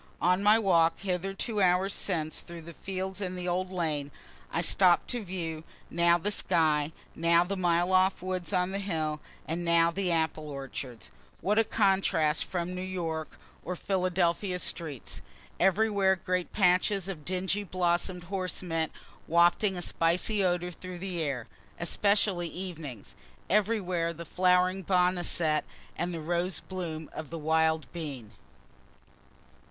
On 0.19 0.41
my 0.41 0.57
walk 0.57 1.01
hither 1.01 1.35
two 1.35 1.61
hours 1.61 1.93
since, 1.93 2.41
through 2.41 2.63
fields 2.81 3.21
and 3.21 3.37
the 3.37 3.47
old 3.47 3.71
lane, 3.71 4.09
I 4.51 4.61
stopt 4.61 5.07
to 5.11 5.23
view, 5.23 5.63
now 5.91 6.17
the 6.17 6.31
sky, 6.31 6.91
now 7.13 7.43
the 7.43 7.55
mile 7.55 7.93
off 7.93 8.23
woods 8.23 8.51
on 8.51 8.71
the 8.71 8.79
hill, 8.79 9.19
and 9.47 9.63
now 9.63 9.91
the 9.91 10.11
apple 10.11 10.49
orchards. 10.49 11.11
What 11.39 11.59
a 11.59 11.63
contrast 11.63 12.45
from 12.45 12.73
New 12.73 12.81
York's 12.81 13.37
or 13.63 13.75
Philadelphia's 13.75 14.63
streets! 14.63 15.21
Everywhere 15.59 16.15
great 16.15 16.51
patches 16.51 17.07
of 17.07 17.23
dingy 17.23 17.63
blossom'd 17.63 18.23
horse 18.23 18.63
mint 18.63 18.91
wafting 19.27 19.77
a 19.77 19.83
spicy 19.83 20.43
odor 20.43 20.71
through 20.71 20.97
the 20.97 21.21
air, 21.21 21.45
(especially 21.79 22.47
evenings.) 22.47 23.13
Everywhere 23.51 24.13
the 24.13 24.25
flowering 24.25 24.83
boneset, 24.83 25.63
and 25.95 26.11
the 26.11 26.21
rose 26.21 26.59
bloom 26.59 27.07
of 27.13 27.29
the 27.29 27.37
wild 27.37 27.85
bean. 27.93 28.31